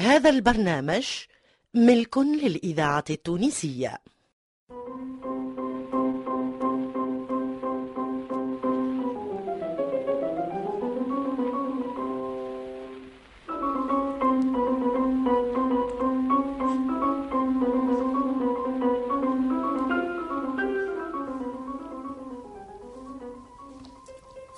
[0.00, 1.06] هذا البرنامج
[1.74, 3.98] ملك للإذاعة التونسية.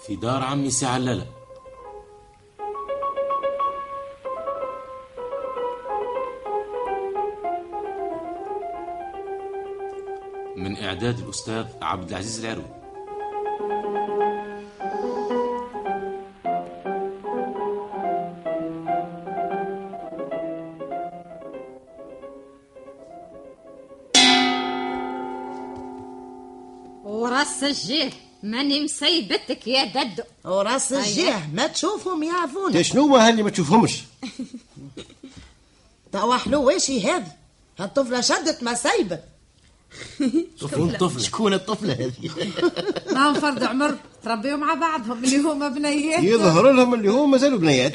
[0.07, 1.36] في دار عمي سي علالة
[11.07, 12.65] إعداد الأستاذ عبد العزيز العروي.
[27.05, 28.11] وراس الجيه
[28.43, 34.03] ماني مسيبتك يا ددو وراس الجيه ما تشوفهم يعرفونا شنو هاللي ما تشوفهمش؟
[36.13, 37.33] توا حلواشي هذه
[37.79, 39.36] هالطفلة شدت مسيبة
[40.61, 42.31] شكون الطفل شكون الطفلة هذه؟
[43.17, 46.23] راهم فرد عمر تربيوا مع بعضهم اللي هما بنيات.
[46.23, 47.93] يظهر لهم اللي هم مازالوا بنيات.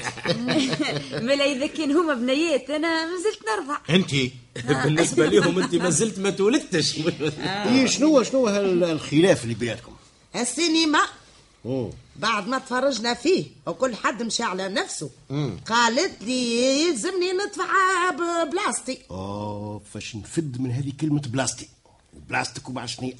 [1.27, 4.11] ملا إذا كان هما بنيات أنا ما زلت نرضع انت.
[4.85, 6.99] بالنسبة لهم أنت ما زلت ما تولدتش.
[7.37, 9.91] إيه شنو شنو هالخلاف اللي بيناتكم؟
[10.35, 10.99] السينما.
[12.15, 15.09] بعد ما تفرجنا فيه وكل حد مشى على نفسه.
[15.67, 17.65] قالت لي يلزمني ندفع
[18.43, 18.97] بلاصتي.
[19.11, 21.69] آه فاش نفد من هذه كلمة بلاصتي.
[22.29, 23.13] بلاستيك وبعد شنو.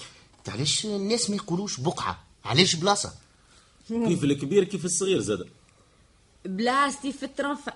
[0.48, 3.14] علاش الناس ما يقولوش بقعة؟ علاش بلاصة؟
[3.90, 5.48] كيف الكبير كيف الصغير زاد؟
[6.46, 7.74] بلاستي في الترنفا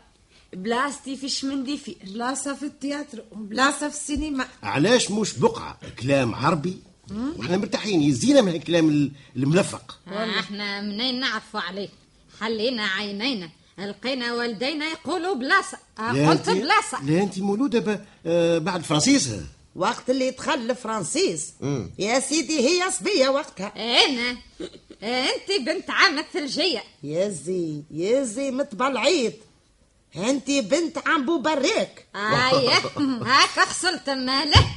[0.54, 4.48] بلاستي في الشمنديفي بلاصة في التياترو بلاصة في السينما.
[4.64, 6.78] علاش مش بقعة؟ كلام عربي.
[7.12, 10.00] وإحنا مرتاحين يزينا من الكلام ال- الملفق.
[10.08, 11.90] إحنا منين نعرفوا عليه؟
[12.40, 13.50] حلينا عينينا
[13.80, 15.78] لقينا والدينا يقولوا بلاصة.
[16.00, 17.04] آه، قلت بلاصة.
[17.06, 18.06] لا أنت مولودة ب...
[18.26, 19.30] آه بعد فرانسيس
[19.76, 21.54] وقت اللي دخل فرانسيس
[22.00, 23.74] يا سيدي هي صبية وقتها.
[24.06, 24.38] أنا؟
[25.04, 29.34] أنت بنت عم الثلجية يا زي يا زي متبلعيط
[30.16, 32.70] أنت بنت عم بو براك إيه
[33.26, 34.68] هاك خسرت ماله.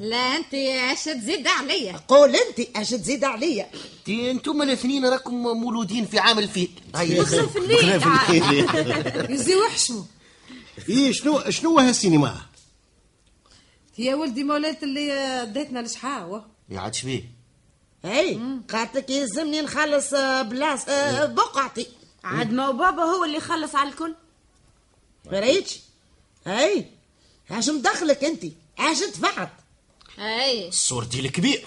[0.00, 2.00] لا أنت اش تزيد عليا.
[2.08, 3.70] قول أنت اش تزيد عليا.
[4.08, 6.70] أنتم الاثنين راكم مولودين في عام الفيل.
[6.96, 8.02] هيا في الليل.
[9.34, 10.04] يزي وحشمو.
[10.88, 12.51] إيه شنو شنو هالسينما؟
[13.96, 17.24] هي ولدي مولات اللي ديتنا لشحاوة يا عاد شبيه.
[18.04, 18.40] اي
[18.72, 21.86] قالت لك يلزمني نخلص آه، بلاص آه، بقعتي
[22.24, 24.14] عاد ما بابا هو اللي خلص على الكل.
[25.30, 25.80] فريتش
[26.46, 26.86] اي
[27.50, 28.44] اش مدخلك انت
[28.78, 29.52] اش دفعت.
[30.18, 31.64] اي صورتي الكبير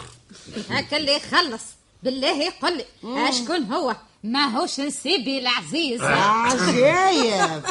[0.70, 1.62] هاك اللي يخلص
[2.04, 2.86] بالله يقول لي
[3.30, 6.02] أشكون هو؟ ما هوش نسيبي العزيز.
[6.02, 7.64] عجايب.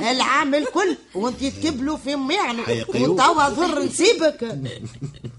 [0.00, 2.62] العام الكل وانت تكبلوا في معني.
[2.88, 4.58] وتوا ظهر نسيبك.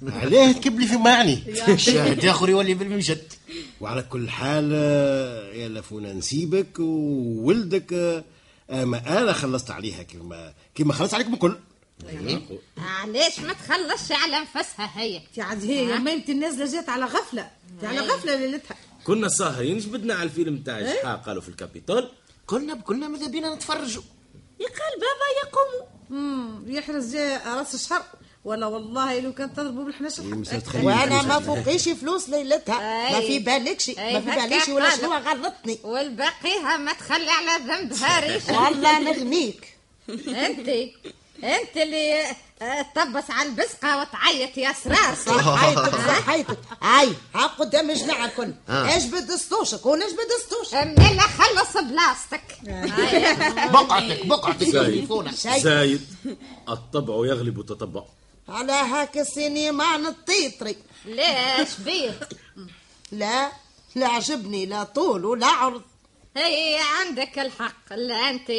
[0.08, 1.44] علاه تكب لي في معني
[1.78, 3.34] شاهد اخر يولي بالمجد.
[3.82, 8.24] وعلى كل حال آه، يا لفونا نسيبك وولدك آه،
[8.70, 11.56] اما أنا خلصت عليها كما كما خلصت عليكم الكل.
[12.78, 17.50] علاش ما تخلصش على نفسها هي في عاد هي يومين انت نازله جات على غفلة
[17.84, 18.78] على غفلة ليلتها.
[19.10, 22.10] كنا ساهرين جبدنا على الفيلم تاع شحال قالوا في الكابيتول.
[22.46, 24.04] كنا كنا ماذا بينا نتفرجوا
[24.60, 25.88] يقال بابا يقوم.
[26.12, 28.04] امم يحرز راس الشهر.
[28.46, 31.40] ولا والله لو كان تضربوا بالحناش خليل وأنا ما.
[31.40, 33.12] فوقيش فلوس ليلتها.
[33.12, 33.20] ما.
[33.20, 34.98] في بالكش ما في هكا بالكش ولا.
[34.98, 35.80] شنو غلطني.
[35.84, 39.78] والباقيها ما تخلي على ذنبها ريشه والله نغنيك
[40.28, 40.70] انت
[41.44, 42.24] انت اللي
[42.62, 45.16] آه، تطبس على البسقة وتعيط يا سرار.
[45.26, 48.54] صحيتك صحيتك اي ها قدام الجماعه الكل.
[48.70, 52.58] اجبد سطوشك ونجبد سطوشك ملا خلص بلاصتك
[53.74, 54.86] بقعتك بقعتك زايد.
[54.98, 55.34] تليفونك.
[55.36, 56.08] زايد.
[56.70, 58.04] الطبع يغلب التطبع.
[58.50, 60.76] على هاك السينما نطيطري
[61.06, 62.20] ليش بيه
[63.12, 63.52] لا
[63.96, 65.82] لا عجبني لا طول ولا عرض.
[66.40, 68.52] هي عندك الحق لا أنت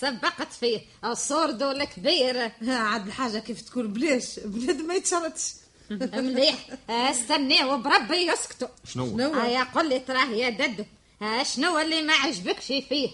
[0.00, 0.80] سبقت فيه.
[1.04, 2.52] الصورد الكبير.
[2.68, 5.52] عاد الحاجة كيف تكون بلاش بنادم ما يتشرطش.
[5.90, 6.66] مليح.
[6.90, 10.84] استنيه بربي يسكتوا شنو هيا قل لي تراه يا ددو
[11.22, 13.08] ها شنو اللي ما عجبكش فيه؟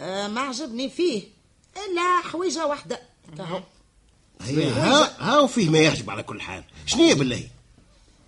[0.00, 1.22] آه ما عجبني فيه.
[1.76, 3.00] إلا حويجة واحدة.
[3.38, 3.62] كهو
[4.40, 6.64] هي ها ها وفيه ما يعجب على كل حال.
[6.86, 7.48] شنو هي بالله؟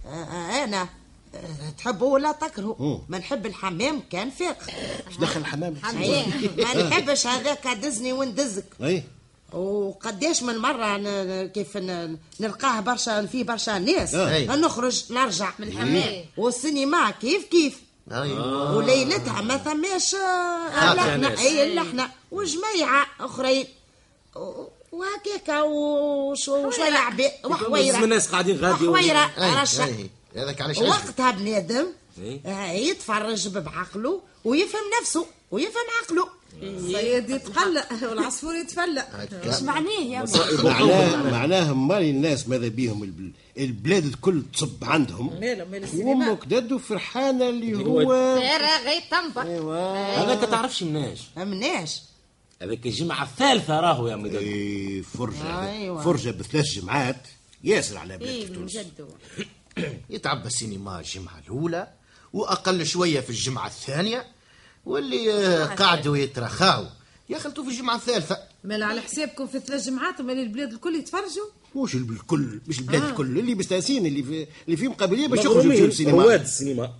[0.06, 0.88] آه أنا.
[1.35, 2.99] آه تحبوا ولا تكرهوا.
[3.09, 4.55] ما نحب الحمام كان فارغ
[5.09, 5.77] إيش دخل الحمام.
[5.82, 6.25] حمام
[6.59, 8.65] ما نحبش هذاك دزني وندزك.
[8.82, 9.03] أي.
[9.53, 11.77] وقداش من مرة ن- كيف
[12.41, 14.15] نلقاه برشا فيه برشا ناس.
[14.15, 16.25] نخرج نرجع من الحمام.
[16.37, 17.81] والسينما كيف كيف.
[18.12, 21.17] أيوه وليلتها ما ثماش آه، لحنة.
[21.17, 21.38] ناس.
[21.38, 23.67] أي اللحنة وجميعة أخرين.
[24.37, 28.05] و- هكاكا وشو- وشويه عباد وحويرة.
[28.05, 28.87] الناس قاعدين غادي.
[28.88, 29.31] وحويرة.
[29.62, 29.88] رشا.
[30.37, 30.79] هذاك علاش.
[30.79, 31.87] وقتها بنادم
[32.19, 32.41] إيه.
[32.47, 36.29] آه، يتفرج بعقله ويفهم نفسه ويفهم عقله.
[36.62, 39.06] الصياد يتقلق والعصفور يتفلق.
[39.44, 40.25] إيش معناه يا
[40.65, 45.41] معناه معناه مالي الناس ماذا بيهم؟ البل- البلاد الكل تصب عندهم.
[45.94, 48.05] وامك دادو فرحانة اللي هو
[48.37, 49.47] فراغي تنبك
[50.17, 52.03] هذاك تعرفش مناش؟ مناش.
[52.62, 56.00] هذاك الجمعة الثالثة راهو يا مدد فرجة.
[56.03, 57.27] فرجة بثلاث جمعات.
[57.65, 58.79] ياسر على بلاد من تونس.
[59.78, 61.88] جد يتعبى السينما الجمعة الأولى
[62.32, 64.26] وأقل شوية في الجمعة الثانية
[64.87, 66.84] واللي آه، قعدوا يترخاو.
[67.28, 68.38] يخلطوا في الجمعة الثالثة.
[68.64, 71.46] مال على حسابكم في ثلاث جمعات ومال البلاد الكل يتفرجوا؟
[71.76, 76.11] مش الكل مش البلاد الكل اللي مستانسين اللي في اللي فيهم قابلية باش يخرجوا يمشوا
[76.11, 76.93] رواد للسينما.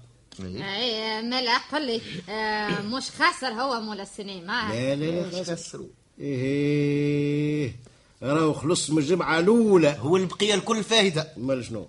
[0.43, 0.77] السينما.
[0.77, 5.87] اي ملا قل لي آه، مش خاسر هو مول السينما؟ لا لا لا خسروا
[6.21, 7.77] إيه
[8.23, 9.97] راهو خلص من الجمعة الأولى.
[10.01, 11.29] هو البقية الكل فاهدة.
[11.37, 11.89] مال شنو؟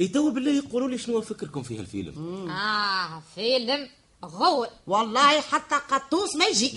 [0.00, 3.88] اي تو بالله يقولوا لي شنو فكركم في هالفيلم؟ آه فيلم
[4.24, 4.68] غول.
[4.86, 6.72] والله حتى قطوس ما يجي.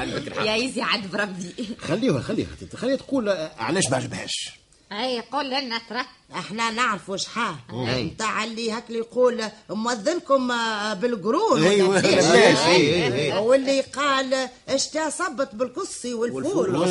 [0.48, 1.76] يا يزي عاد بربي.
[1.80, 3.28] خليها خليها خليها تقول
[3.58, 4.50] علاش ما عجبهاش
[4.92, 6.04] أي قول لنا ترى.
[6.34, 7.54] إحنا نعرفوا شحال.
[7.72, 13.38] نتاع اللي هك اللي يقول مؤذنكم آه، بالقرون أيوة، ولا كيف؟ بلاش، أي، أي، أي.
[13.38, 16.84] واللي قال اشتا صبت بالقصي والفول.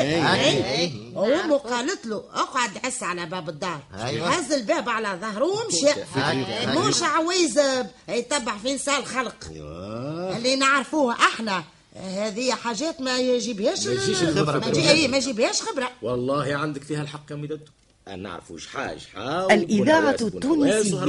[0.00, 1.12] أي.
[1.14, 3.80] وامه قالت له اقعد حس على باب الدار.
[3.94, 4.28] أيوة.
[4.28, 6.88] هز الباب على ظهره ومشى أيوة.
[6.88, 7.60] مش عويز
[8.08, 9.36] يتبع في نساء الخلق.
[9.50, 10.36] أيوه.
[10.36, 11.64] اللي نعرفوها إحنا.
[12.00, 14.58] هذه حاجات ما يجيبهاش ما يجيش ال- الخبرة.
[14.58, 15.90] ما يجي- أي، ما يجيبهاش خبرة.
[16.02, 17.60] والله عندك فيها الحق يا مدد
[18.08, 21.06] أنا نعرفوا شحال شحال الإذاعة التونسية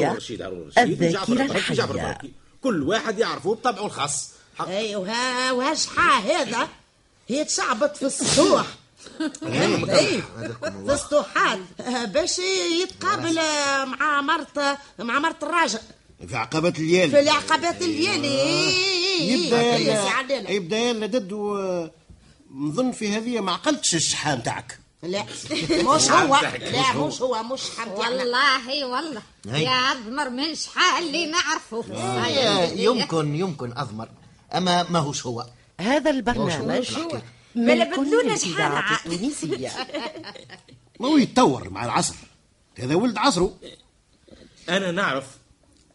[0.77, 2.17] الذاكرة الحية.
[2.63, 4.29] كل واحد يعرفه بطبعه الخاص.
[4.57, 4.67] حق.
[4.67, 6.67] اي وها وها شحاه هذا؟
[7.29, 8.65] هي تشعبط في السطوح.
[9.43, 10.21] اي
[10.61, 11.59] في السطوحات.
[12.05, 12.39] باش
[12.83, 13.35] يتقابل
[13.99, 15.79] مع مرت مع مرت الراجل.
[16.27, 18.91] في عقبات الليالي في العقبات الليالي
[19.31, 21.91] يبدأ يا يلا علينا يبدأ يلا ددو آه،
[22.55, 24.79] نظن في هذه ما عقلتش الشحام تاعك.
[25.03, 25.25] لا.
[25.95, 26.39] مش هو.
[26.71, 27.43] لا مش هو.
[27.43, 29.21] مش حمد والله والله.
[29.45, 31.83] يا عظمر من شحال اللي نعرفه.
[31.93, 34.09] آه، يمكن يمكن أضمر.
[34.53, 35.45] أما ماهوش هو؟
[35.79, 37.21] هذا البرنامج كل
[37.63, 38.83] بدلونا شحال.
[39.05, 39.71] التونسية.
[40.99, 42.15] ما هو يتطور مع العصر.
[42.79, 43.57] هذا ولد عصره.
[44.69, 45.25] أنا نعرف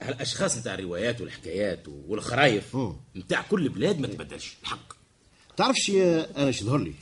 [0.03, 2.77] الأشخاص نتاع الروايات والحكايات والخرايف.
[3.17, 4.93] نتاع كل بلاد ما تبدلش الحق.
[5.57, 6.95] تعرفش أنا إيش يظهر لي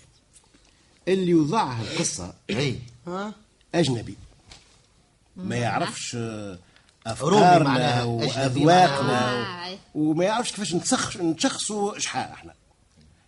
[1.09, 2.79] اللي يوضعها القصة أي
[3.75, 4.17] أجنبي.
[5.37, 6.17] ما يعرفش
[7.07, 9.79] أفكارنا وأذواقنا.
[9.95, 12.55] وما يعرفش كيفاش نتسخ نشخصوا شحال إحنا.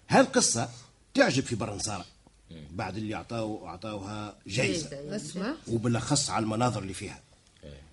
[0.08, 0.68] هالقصة
[1.14, 2.04] تعجب في برنسارة.
[2.70, 5.16] بعد اللي عطاو عطاوها جايزة.
[5.16, 7.20] اسمع وبالأخص على المناظر اللي فيها.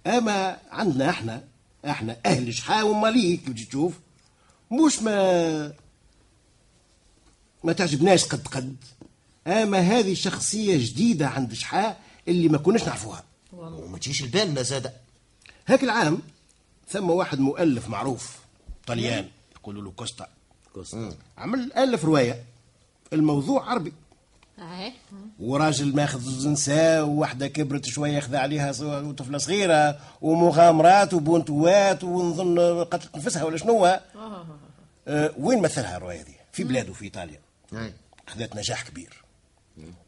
[0.08, 1.44] أما عندنا إحنا
[1.86, 4.00] إحنا أهل شحا وماليك كيف تجي تشوف.
[4.72, 5.74] مش ما
[7.64, 8.76] ما تعجبناش قد قد.
[9.48, 11.98] أما هذه شخصية جديدة عند شحا
[12.28, 13.24] اللي ما كناش نعرفوها.
[13.54, 14.94] وما تجيش البالنا زادة
[15.68, 16.20] هاك العام
[16.90, 18.40] ثم واحد مؤلف معروف
[18.88, 20.28] طليان يقولوا له كوستا.
[20.74, 21.16] كوستا.
[21.38, 22.44] عمل ألف رواية.
[23.14, 23.94] الموضوع عربي.
[25.40, 28.72] وراجل ماخذ نساء وواحدة كبرت شوية ياخذ عليها
[29.12, 33.86] طفلة صغيرة ومغامرات وبونتوات ونظن قتلت نفسها ولا شنو
[35.08, 37.40] آه وين مثلها الرواية هذه؟ في بلاده في إيطاليا.
[38.28, 39.24] أخذت نجاح كبير.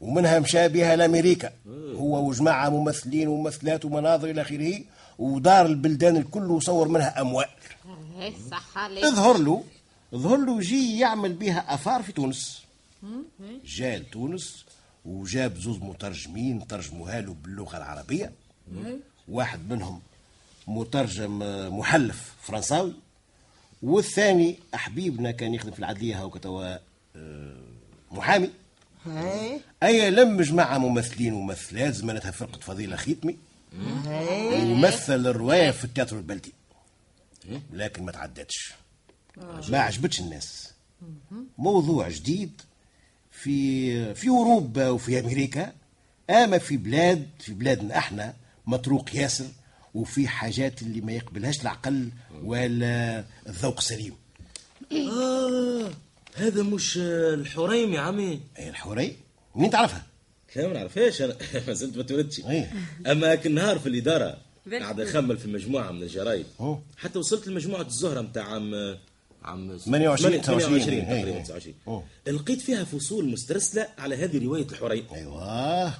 [0.00, 1.52] ومنها مشى بها لأمريكا.
[1.96, 4.80] هو وجماعة ممثلين وممثلات ومناظر إلى آخره
[5.18, 7.48] ودار البلدان الكل وصور منها أموال.
[8.20, 9.64] اي صح اظهر له
[10.14, 12.65] ظهر له جي يعمل بها affaire في تونس.
[13.64, 14.64] جاء لتونس
[15.04, 18.32] وجاب زوز مترجمين ترجموها له باللغة العربية.
[19.28, 20.00] واحد منهم
[20.66, 22.92] مترجم آه، محلف فرنساوي
[23.82, 26.78] والثاني حبيبنا كان يخدم في العدلية هاو كتوا
[27.16, 27.56] آه،
[28.10, 28.50] محامي.
[29.06, 33.36] اي أي لم جماعة ممثلين وممثلات زمانتها فرقة فضيلة خيتمي.
[34.52, 36.52] ومثل الرواية في التياترو البلدي.
[37.72, 38.72] لكن ما تعدتش
[39.68, 40.72] ما عجبتش الناس.
[41.58, 42.62] موضوع جديد.
[43.42, 45.72] في في أوروبا وفي أمريكا
[46.30, 48.34] أما في بلاد في بلادنا إحنا
[48.66, 49.46] مطروق ياسر
[49.94, 52.08] وفي حاجات اللي ما يقبلهاش العقل
[52.42, 54.14] ولا الذوق السليم.
[54.92, 55.90] آه
[56.34, 59.16] هذا مش الحريم يا عمي؟ اي الحوري
[59.54, 60.06] منين تعرفها؟
[60.56, 61.36] لا ما نعرفهاش أنا.
[61.66, 62.72] ما زلت ما تولدتش إيه.
[63.06, 64.38] أما هاك النهار في الإدارة
[64.72, 66.46] قاعد أخمل في مجموعة من الجرايد.
[66.96, 68.56] حتى وصلت لمجموعة الزهرة نتاع
[69.46, 71.42] عام عام 28 28 29 تقريبا هي.
[71.42, 72.02] 29 أوه.
[72.26, 75.94] لقيت فيها فصول مسترسلة على هذه رواية الحريم أيوه.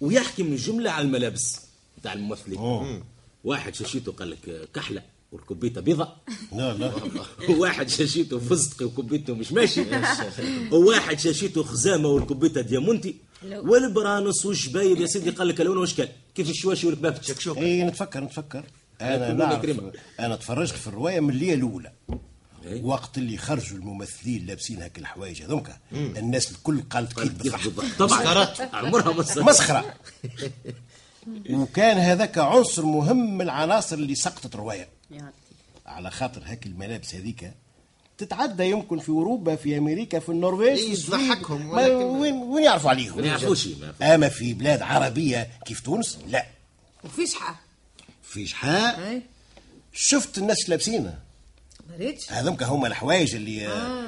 [0.00, 1.60] ويحكي من الجمله على الملابس
[1.98, 2.58] نتاع الممثلين.
[2.58, 3.02] أوه.
[3.44, 6.08] واحد شاشيته قال لك كحلة والكبيته بيضة.
[6.52, 6.92] لا لا.
[7.50, 9.84] وواحد شاشيته فستقي وكبيته مش ماشي.
[10.72, 13.16] وواحد شاشيته خزامة والكبيته ديامونتي.
[13.52, 18.24] والبرانس والجبايب يا سيدي قال لك لونه واش كان؟ كيف الشواشي والكباب شكشوك اي نتفكر
[18.24, 18.64] نتفكر.
[19.00, 19.80] أنا نعرف.
[20.20, 21.92] أنا تفرجت في الرواية من اللي الأولى.
[22.10, 22.33] إيه.
[22.82, 28.18] وقت اللي خرجوا الممثلين لابسين هاك الحوايج هذوك الناس الكل قالت كيف بالضحك طبعا.
[28.72, 29.94] عمرها ما مسخرة.
[31.50, 34.88] وكان هذاك عنصر مهم من العناصر اللي سقطت الروايه
[35.86, 37.52] على خاطر هاك الملابس هذيك
[38.18, 40.94] تتعدى يمكن في أوروبا في أمريكا في النرويج إيه،
[41.72, 44.02] ولكن- وين وين يعرفوا عليهم؟ ما يعرفوش ما يعرفوش.
[44.02, 46.46] أما في بلاد عربية كيف تونس؟ لا.
[47.04, 47.54] وفي شحال
[48.22, 49.22] في شحال اي
[49.92, 51.18] شفت الناس لابسينها.
[51.90, 53.66] ما ريتش هذوك هما الحوايج اللي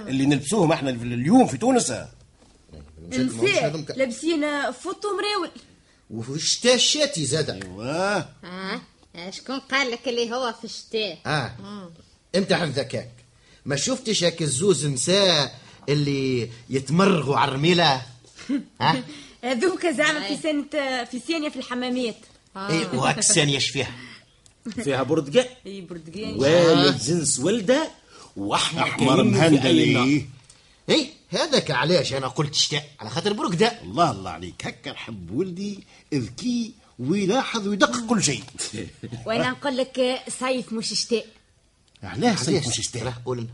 [0.09, 1.93] اللي نلبسوهم إحنا اليوم في تونس.
[3.97, 5.51] لابسين فوطو مراول
[6.11, 8.29] وشتا الشاتي زاد أيوه.
[8.45, 8.81] آه.
[9.31, 11.91] شكون قال لك اللي هو في الشتاء آه.
[12.37, 13.11] امتحن ذكاك
[13.65, 15.55] ما شفتش هاك الزوز نساء
[15.89, 18.03] اللي يتمرغوا على الرميلة؟
[18.81, 19.03] ها؟
[19.45, 22.17] هذوك زعما في سنة في ثانية في الحمامات.
[22.57, 23.91] اي وهاك الثانية إيش فيها؟
[24.71, 26.39] فيها بردقاء إي برتقال.
[26.39, 27.91] والد جنس ولده
[28.37, 29.23] وأحمر أحمر.
[29.23, 30.27] مهندلي.
[30.91, 33.83] أي هذاك علاش أنا قلت شتاء؟ على خاطر برقدة.
[33.83, 34.67] الله الله عليك.
[34.67, 38.43] هكا نحب ولدي ذكي ويلاحظ ويدقق كل شيء.
[39.27, 41.27] وأنا نقول لك صيف مش شتاء.
[42.03, 43.49] علاه صيف مش راه قول لنا.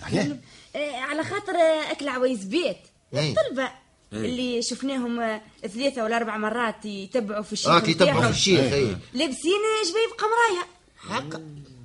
[0.00, 0.36] علاه
[0.80, 1.56] على خاطر
[1.90, 2.76] أكل عوايز بيت.
[3.14, 3.34] أي.
[4.12, 8.30] الطلبة اللي شفناهم ثلاثة ولا أربع مرات يتبعوا في الشيخ آه كي يتبعوا في.
[8.30, 10.66] الشيخ اي لابسين جبايب قمراية.
[10.96, 11.40] حق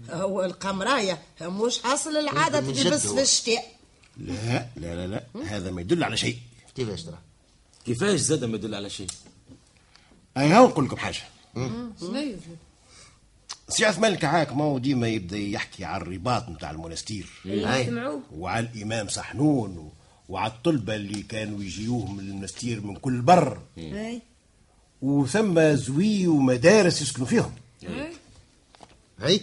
[0.10, 3.08] هو القمراية مش حاصل العادة من تلبس.
[3.08, 3.75] في الشتاء.
[4.18, 5.24] لا لا لا لا.
[5.46, 6.38] هذا ما يدل على شيء.
[6.75, 7.18] كيفاش ترى؟
[7.86, 9.08] كيفاش زاد ما يدل على شيء؟
[10.38, 11.20] أي هاو نقول لكم حاجة؟
[13.70, 17.27] سي عثمان الكعاك ما هو ديما يبدأ يحكي على الرباط نتاع المنستير.
[17.46, 17.86] أي.
[17.86, 19.92] سمعوه وعلى الإمام صحنون و-
[20.30, 23.62] وعلى الطلبه اللي كانوا يجيوه من المنستير من كل بر.
[25.01, 27.56] وثم زوي ومدارس يسكنوا فيهم.
[29.24, 29.42] أي.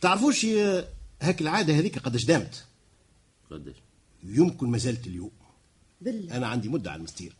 [0.00, 0.46] تعرفوش
[1.22, 2.64] هاك العادة هذيك قداش دامت؟
[3.50, 3.74] قداش؟
[4.24, 5.30] يمكن ما زالت اليوم.
[6.00, 6.36] بالله.
[6.36, 7.32] أنا عندي مدة على المستير.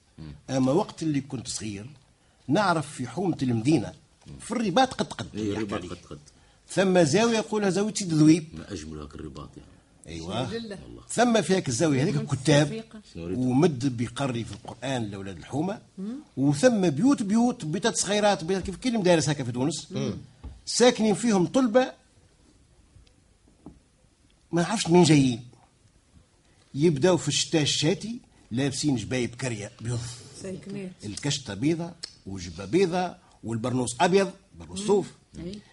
[0.50, 1.86] أما وقت اللي كنت صغير
[2.48, 3.92] نعرف في حومة المدينة
[4.40, 5.88] في الرباط قد قد اي يحكي رباط عليه.
[5.88, 6.18] قد قد.
[6.68, 9.71] ثم زاوية يقولها زاوية سيد ذويب ما أجمل هاك الرباط يعني.
[10.06, 10.50] أيوه.
[11.08, 12.84] ثم في هيك الزاوية هذيك كتاب
[13.16, 15.80] ومد بيقري في القرآن لأولاد الحومة.
[16.36, 19.94] وثم بيوت بيوت بيتات صغيرات بيتات كيف كل مدارس هكا في تونس.
[20.66, 21.92] ساكنين فيهم طلبة
[24.52, 25.44] ما نعرفش منين جايين.
[26.74, 29.98] يبداو في الشتاء الشاتي لابسين جبايب كرية بيض.
[31.04, 31.92] الكشطة بيضة
[32.26, 35.06] وجبة بيضة والبرنوس أبيض برنوس صوف.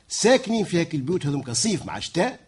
[0.09, 2.39] ساكنين في هاك البيوت هذوك صيف مع شتاء.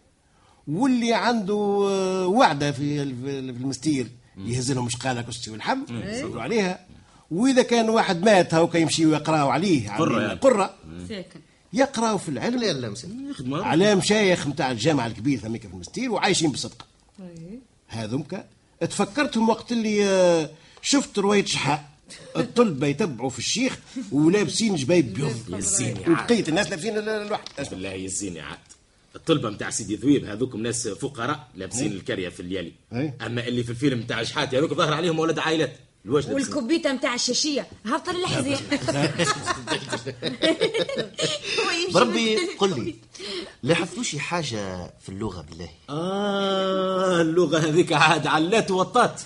[0.67, 6.85] واللي عنده آه، وعدة في ال- في المستير يهز لهم شقالة كشتي والحم يصوروا عليها.
[7.31, 10.39] وإذا كان واحد مات هاو يمشيوا يقراوا عليه قرة يعني.
[10.39, 10.73] قرة.
[11.09, 11.39] ساكن
[11.73, 12.59] يقراوا في العلم.
[12.59, 16.85] لا على مشايخ نتاع الجامعة الكبير ثميك في المستير وعايشين بصدقه
[17.19, 18.35] اي هذوك
[18.79, 20.49] تفكرتهم وقت اللي آه،
[20.81, 21.89] شفت روايه شحاء
[22.37, 23.79] الطلبه يتبعوا في الشيخ
[24.11, 25.55] ولابسين جبايب بيض.
[25.57, 26.09] يزيني عاد.
[26.09, 28.57] وبقية الناس لابسين ال- الواحد بالله يزيني عاد.
[29.15, 32.73] الطلبة نتاع سيدي ذويب هذوكم ناس فقراء لابسين الكرية في الليالي.
[33.21, 35.77] أما اللي في الفيلم نتاع شحاتي هذوك ظهر عليهم ولد عائلات.
[36.05, 37.67] الواش لابسين والكبيته نتاع الشاشية.
[37.85, 38.59] هبط للحزام
[41.59, 42.37] هو يمشي بربي.
[42.57, 42.95] قل لي.
[43.63, 49.21] لاحظتوا شي حاجة في اللغة بالله؟ آه اللغة هذيك عاد علات وطات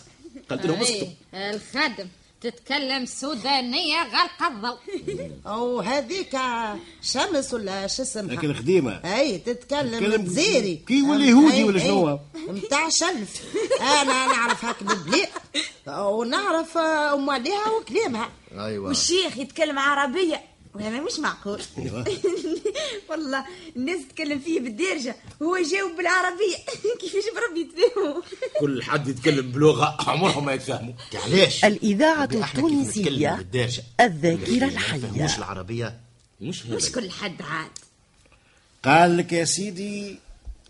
[0.49, 2.07] قلت لهم اسكتوا إيه الخادم.
[2.41, 4.77] تتكلم سودانية غلق الضوء.
[5.53, 6.37] أو هذيك
[7.01, 8.91] شمس ولا شو اسمها لكن خديمة.
[9.17, 11.79] أي تتكلم تتكلم تزيري كي يولي يهودي أي- ولا.
[11.79, 13.41] شنو؟ متاع شلف.
[14.01, 15.27] أنا نعرف هاك البلي
[15.87, 18.87] ونعرف أم عليها وكلامها أيوه.
[18.87, 20.41] والشيخ يتكلم عربية.
[20.75, 21.61] وأنا مش معقول.
[23.09, 25.15] والله الناس تتكلم فيه بالدارجة.
[25.41, 26.55] وهو يجاوب بالعربية.
[27.01, 28.21] كيفاش بربي يتفاهموا؟
[28.61, 30.93] كل حد يتكلم بلغة عمرهم ما يتفاهموا.
[31.25, 33.03] علاش؟ نتكلم التونسية
[33.37, 35.99] بالدارجة؟ الذاكرة مش العربية.
[36.41, 37.71] مش مش كل حد عاد.
[38.85, 40.19] قال لك يا سيدي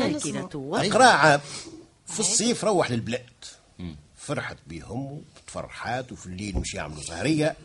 [0.10, 0.32] نسمع.
[0.82, 1.42] الذاكرة قراعة
[2.14, 3.24] في الصيف روح للبلاد.
[4.18, 7.56] فرحت بهم تفرحات وفي الليل مش يعملوا سهريه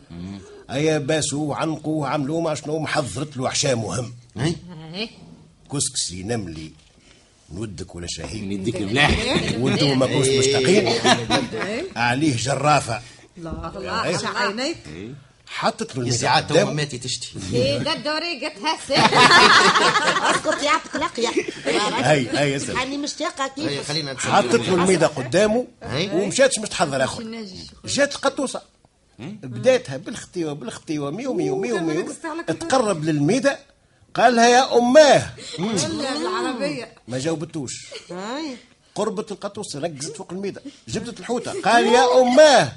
[0.71, 4.13] ايا باسوا وعنقوا وعملوا ما شنو محضرت له عشاء مهم.
[4.41, 4.57] اي
[5.73, 6.71] كسكسي نملي
[7.53, 9.11] نودك ولا شهيد يديك ملاح.
[9.59, 10.89] وأنتم ما كنتش مشتاقين.
[11.97, 13.03] عليه جرافة.
[13.39, 14.77] الله الله عشا عينيك.
[15.47, 16.73] حطت له ساعات تو قدامه.
[16.73, 19.07] ماتي تشتي في قد ريقتها ساعة
[20.31, 21.31] أسكت يا بتلقيا
[22.11, 22.77] هاي هاي اسأل.
[22.77, 25.67] راني مشتاقه هيا كيف؟ خلينا حطت له الميدة قدامه.
[26.13, 27.25] ومشاتش مش تحضر اخر
[27.85, 28.63] جات القطوسه
[29.19, 32.13] بداتها بالختيوة بالختيوة ميو ميو ميو ميو.
[32.47, 33.59] تقرب للميدة
[34.15, 35.27] قال لها يا أماه.
[37.09, 37.73] ما جاوبتوش.
[38.95, 42.73] قربت القطوسه ركزت فوق الميدة جبدت الحوتة قال يا اماه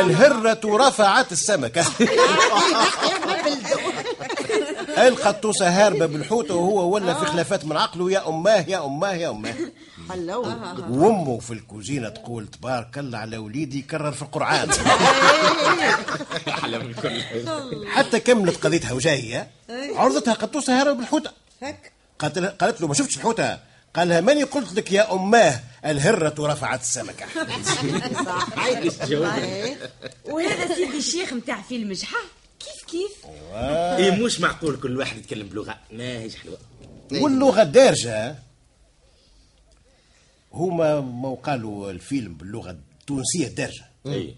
[0.00, 1.84] الهرة رفعت السمكة.
[4.98, 9.54] القطوسة هاربة بالحوتة وهو ولا في خلافات من عقله يا أماه يا أماه يا أماه
[10.90, 14.68] وأمه في الكوزينة تقول تبارك الله على وليدي يكرر في القرآن.
[16.48, 17.22] أحلى من كل
[17.88, 21.30] حتى كملت قضيتها وجاية عرضتها قطوسة هرب بالحوتة.
[21.62, 23.58] هك قالت له- قالت له ما شفتش الحوتة.
[23.94, 27.26] قال لها ماني قلت لك يا أماه الهرة رفعت السمكة؟
[30.24, 32.18] وهذا سيدي الشيخ متاع فيلم جحا
[32.60, 33.26] كيف كيف؟
[33.98, 36.58] إيه مش معقول كل واحد يتكلم بلغة ما هيش حلوة.
[37.12, 38.38] واللغة الدارجه
[40.52, 44.36] هما ما قالوا الفيلم باللغة التونسية الدارجه اي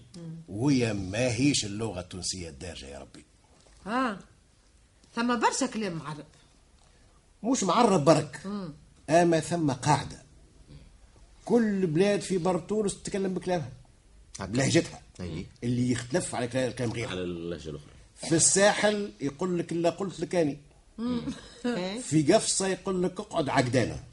[0.49, 3.25] وهي ما هيش اللغة التونسية الدارجه يا ربي.
[3.85, 4.19] ها
[5.15, 6.25] ثم برشا كلام معرب.
[7.43, 8.41] مش معرب برك.
[9.09, 10.23] أما ثم قاعدة.
[11.45, 13.71] كل بلاد في بر تونس تتكلم بكلامها
[14.39, 15.01] بلهجتها.
[15.63, 17.09] اللي يختلف على كلام غيرها.
[17.09, 17.89] على اللهجة الأخرى.
[18.15, 20.57] في الساحل يقول لك الا قلت لك أني.
[22.01, 24.03] في قفصة يقول لك اقعد عقدانه؟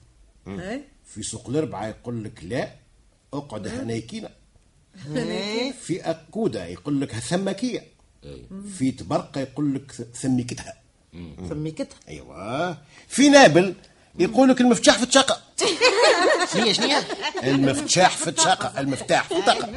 [1.04, 2.74] في سوق الأربعة يقول لك لا
[3.32, 4.30] اقعد هنايكينا
[5.80, 7.86] في أكودة يقول لك ثمكية.
[8.78, 10.74] في تبرقة يقول لك ثمكتها
[11.48, 12.78] سميكتها أيوه.
[13.08, 13.74] في نابل
[14.18, 15.40] يقول لك المفتاح في الشقة.
[16.52, 17.04] شنية شنية.
[17.44, 19.68] المفتاح في الشقه المفتاح في الطاقة.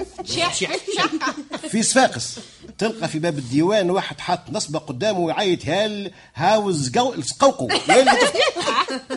[1.70, 2.40] في صفاقس
[2.78, 8.12] تلقى في باب الديوان واحد حاط نصبه قدامه ويعيط هال هاو الزقو- السقوقو يا اللي
[8.12, 8.40] تفتر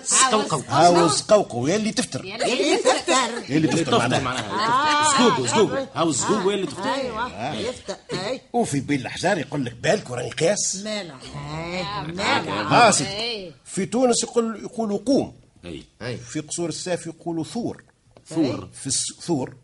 [0.03, 0.63] سقوقو.
[0.69, 4.21] هاو السقوقو يا اللي تفتر يا اللي تفتر تفطر معناها.
[4.21, 5.11] معناها.
[5.19, 5.87] سقوقو سقوقو.
[5.95, 6.95] هاو سقوقو اللي تفطر.
[6.95, 7.55] أيوه.
[7.55, 8.41] يفتر أي.
[8.53, 11.15] وفي بين الحجار يقول لك بالك وراني قياس مالع
[12.71, 13.07] قاصد
[13.65, 15.40] في تونس يقول يقولوا قوم.
[15.65, 15.83] أي.
[16.03, 16.17] أي.
[16.17, 17.83] في قصور الساف يقولوا ثور.
[18.27, 18.69] ثور.
[18.73, 19.57] في الس- ثور.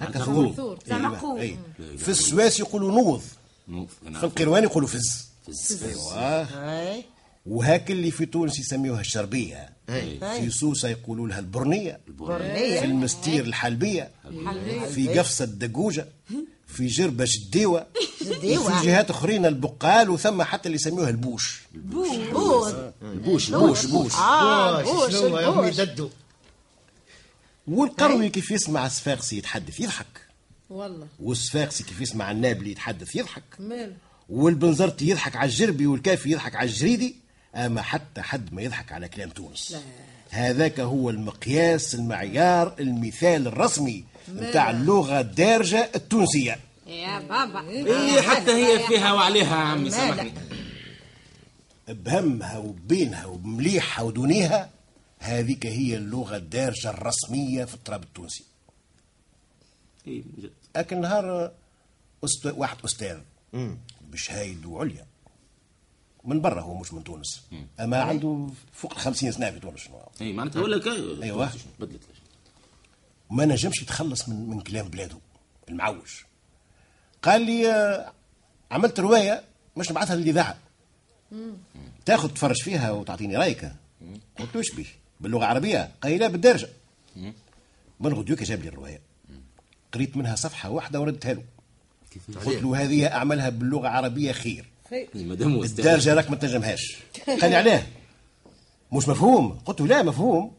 [0.00, 0.52] هكا ثور.
[0.52, 0.78] ثور.
[0.92, 1.40] أيوة،.
[1.40, 1.58] أي.
[1.98, 3.22] في السواس يقولوا نوض.
[3.68, 5.28] نوف في القروان يقولوا فز.
[5.46, 5.82] فز.
[5.84, 6.90] أيوه.
[6.92, 7.04] أي.
[7.46, 9.70] وهاك اللي في تونس يسميوها الشربية.
[9.88, 10.18] أي.
[10.18, 12.00] في سوسة يقولوا لها البرنية.
[12.06, 14.10] في برنيه المنستير الحلبية.
[14.94, 16.08] في قفصة الدقوجة.
[16.74, 17.86] في جربش الديوه
[18.22, 18.66] الديوة.
[18.66, 21.62] وفي جهات أخرين البقال وثم حتى اللي يسميوها البوش.
[21.74, 22.10] البوش.
[23.02, 23.50] البوش
[23.84, 24.14] البوش.
[24.14, 26.10] آه البوش ددو.
[27.66, 30.06] والقروي كيف يسمع الصفاقسي يتحدث يضحك.
[30.70, 31.06] والله.
[31.20, 33.42] والصفاقسي كيف يسمع النابلي يتحدث يضحك.
[33.58, 33.94] مال
[34.28, 37.16] والبنزرتي يضحك على الجربي والكافي يضحك على الجريدي
[37.54, 39.76] أما حتى حد ما يضحك على كلام تونس.
[40.30, 46.60] هذاك هو المقياس المعيار المثال الرسمي نتاع اللغة الدارجة التونسية.
[46.86, 47.68] يا بابا.
[47.68, 50.32] اي حتى هي فيها وعليها عمي سامحني.
[51.88, 54.70] بهمها وبينها وبمليحها ودونيها
[55.18, 58.44] هذيك هي اللغة الدارجة الرسمية في التراب التونسي.
[60.06, 60.50] اي جد.
[60.76, 61.52] لكن نهار
[62.24, 62.46] أست...
[62.46, 63.18] واحد أستاذ
[64.12, 65.06] بشهايد عليا.
[66.24, 67.42] من برا هو مش من تونس.
[67.80, 69.88] أما عنده فوق ال 50 سنة في تونس.
[70.20, 71.50] اي معناتها ولا كا أيوة.
[71.80, 72.02] بدلت
[73.34, 75.18] ما نجمش يتخلص من من كلام بلاده
[75.68, 76.10] المعوج.
[77.22, 78.12] قال لي آه،
[78.70, 79.42] عملت رواية
[79.76, 80.56] مش نبعثها للإذاعة.
[82.06, 83.72] تاخذ تفرج فيها وتعطيني رأيك.
[84.38, 84.84] قلت له بيه؟
[85.20, 85.90] باللغة العربية.
[86.02, 86.68] قال لي لا بالدارجة.
[88.00, 89.00] من غدوك جاب لي الرواية.
[89.92, 91.42] قريت منها صفحة واحدة وردتها له.
[92.46, 94.64] قلت له هذه اعملها باللغة العربية خير.
[95.14, 95.78] مادام هو أستاذ.
[95.78, 96.96] الدارجه راك ما تنجمهاش.
[97.26, 97.86] قال لي علاه.
[98.92, 99.58] مش مفهوم.
[99.64, 100.52] قلت له لا مفهوم.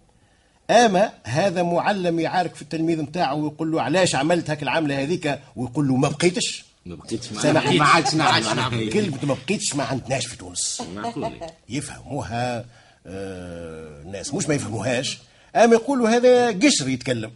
[0.69, 5.87] أما هذا معلم يعارك في التلميذ نتاعه ويقول له علاش عملت هاك العملة هذيك؟ ويقول
[5.87, 6.65] له ما بقيتش.
[6.85, 7.31] ما بقيتش.
[7.31, 8.89] ما عادش معناها.
[8.89, 10.81] كلمه ما بقيتش ما عندناش في تونس.
[10.95, 11.31] معقول
[11.69, 12.65] يفهموها
[13.07, 15.17] آه الناس مش ما يفهموهاش.
[15.55, 17.31] أما يقولوا هذا قشر يتكلم.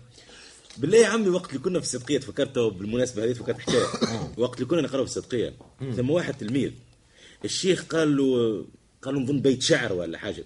[0.78, 3.86] بالله يا عمي وقت اللي كنا في الصدقية تفكرت بالمناسبة هذه تفكرت حكاية.
[4.38, 5.54] وقت اللي كنا نقرا في الصدقية
[5.96, 6.72] ثم واحد تلميذ
[7.46, 8.66] الشيخ قال له
[9.02, 10.44] قال له نظن بيت شعر ولا حاجة.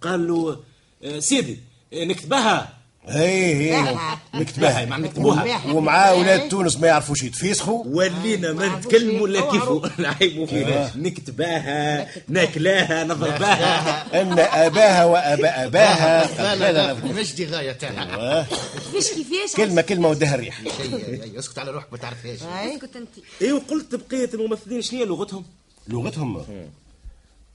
[0.00, 0.60] قال له
[1.04, 1.58] آه، سيدي
[1.92, 2.76] نكتبها.
[3.08, 3.96] هي هي
[4.34, 4.84] نكتبها.
[4.84, 5.66] مع نكتبوها.
[5.66, 13.04] ومعاه أولاد تونس ما يعرفوش يتفيسخوا ولينا ما نتكلموا لا كيفو نعيبوا فيها نكتباها ناكلاها
[13.04, 14.06] نضرباها.
[14.22, 16.54] إن أباها وأبا أباها.
[16.54, 18.46] لا لا لا مش دي غاية تاعها.
[18.92, 20.62] كيفاش كيفاش؟ كلمة كلمة ودها الريح.
[20.76, 22.38] شيء أي، اسكت على روحك ما تعرفهاش.
[22.42, 23.08] اسكت أنت.
[23.42, 25.44] اي وقلت بقية الممثلين شنو هي لغتهم؟
[25.88, 26.44] لغتهم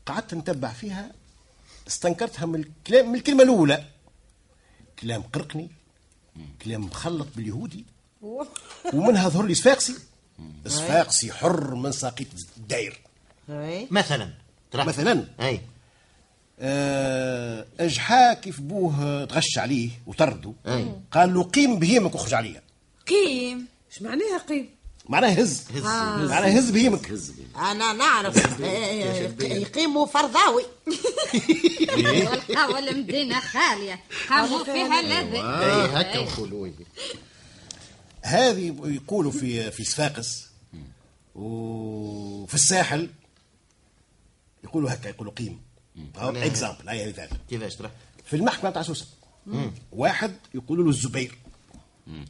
[0.06, 1.12] قعدت نتبع فيها
[1.88, 3.84] استنكرتها من الكلام من الكلمة الأولى.
[5.02, 5.70] كلام قرقني
[6.62, 7.86] كلام مخلط باليهودي.
[8.94, 9.96] ومنها ظهر لي صفاقسي
[10.68, 12.26] صفاقسي حر من ساقية
[12.58, 13.00] الداير
[13.50, 13.88] أي.
[13.92, 14.34] مثلا.
[14.74, 15.26] مثلا.
[15.42, 15.62] أي.
[16.60, 20.54] آه، أجحا كيف بوه تغش عليه وطرده.
[21.12, 22.62] قال له قيم بهيمك واخرج عليا.
[23.06, 24.70] كيم اش معناها قيم؟
[25.10, 25.64] معناه هز.
[25.76, 25.84] هز.
[25.84, 26.72] معناه هز.
[26.72, 27.12] بهيمك
[27.56, 28.62] أنا نعرف.
[28.62, 30.64] آه، يقيموا فرضاوي.
[31.98, 34.00] والقهوة المدينة خالية.
[34.30, 35.40] قاموا فيها لذة.
[35.40, 36.70] اي هكا نقولوا.
[38.22, 40.48] هذه يقولوا في في صفاقس.
[41.36, 43.10] وفي الساحل
[44.64, 45.62] يقولوا هكا يقولوا قيم.
[46.16, 47.92] exemple مثال كيفاش ترى؟
[48.26, 49.06] في المحكمة تاع سوسة.
[49.92, 51.38] واحد يقولوا له الزبير.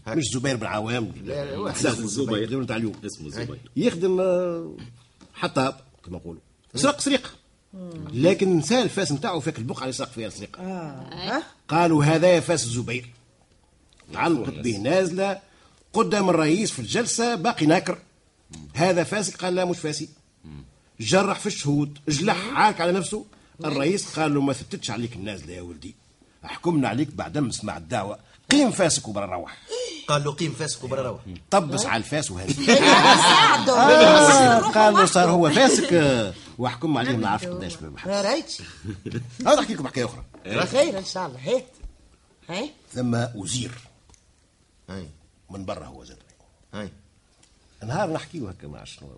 [0.07, 1.11] مش زبير بن عوام.
[1.23, 2.43] لا، لا، واحد اسمه الزبير.
[2.43, 4.75] الزبير تاع اليوم اسمه الزبير يخدم آه،
[5.33, 6.41] حطاب كما نقولوا
[6.75, 7.29] سرق سرقة.
[8.13, 10.61] لكن نسى الفاس نتاعو فاك البقعة اللي سرق فيها السرقة.
[11.67, 13.09] قالوا هذا فاس الزبير.
[14.13, 15.39] علقت به نازلة
[15.93, 17.97] قدام الرئيس في الجلسة باقي ناكر.
[18.73, 20.09] هذا فاسق؟ قال لا مش فاسي
[20.99, 23.25] جرح في الشهود جلح عارك على نفسه.
[23.65, 25.95] الرئيس قال له ما ثبتتش عليك النازلة يا ولدي.
[26.43, 28.19] حكمنا عليك بعد ما نسمع الدعوة.
[28.51, 29.57] قيم فاسك وبرا روح.
[30.07, 31.21] قال له قيم فاسق وبرا روح.
[31.51, 32.53] طبس على الفاس وهذه.
[33.23, 38.57] ساعدوا آه قال له صار هو فاسق آه، واحكم عليه ما عرفش قداش يا ريت.
[39.47, 40.23] هذا احكي لكم حكاية أخرى.
[40.65, 41.39] خير إن شاء الله.
[41.39, 41.65] هيك
[42.49, 43.71] هاي ثم وزير
[44.89, 45.07] اي
[45.49, 46.17] من برا هو زاد
[46.75, 46.89] اي
[47.83, 49.09] نهار نحكيه هكا مع شنو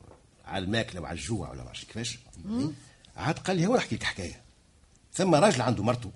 [0.46, 2.20] على الماكله وعلى الجوع ولا ما عرفتش كيفاش؟
[3.18, 4.42] عاد قال لي هو نحكي لك حكاية.
[5.14, 6.12] ثم راجل عنده مرته.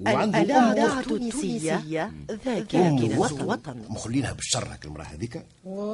[0.00, 2.12] الإذاعة أم التونسية
[2.44, 3.84] ذاكرة وطن.
[3.88, 5.46] مخلينها بالشر هاك المراه هذيك.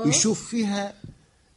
[0.07, 0.95] يشوف فيها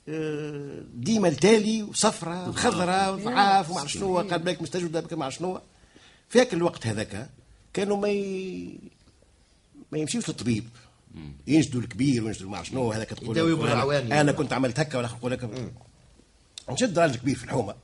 [0.10, 5.36] آه، ديما التالي وصفرة وخضرة وضعاف وما عرف شنو قال بالك مستجودة بك ما عرف
[5.36, 5.60] شنو
[6.30, 7.30] في هاك الوقت هذاك
[7.73, 8.80] كانوا ما ي...
[9.91, 10.69] ما يمشيوش للطبيب.
[11.47, 13.36] ينجدوا الكبير وينجدوا ما عرف شنو هذاك تقول.
[13.71, 15.71] أنا, أنا كنت عملت هكا ولا يقول لك
[16.69, 17.75] نشد راجل كبير في الحومة.